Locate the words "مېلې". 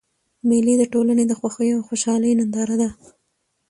0.47-0.75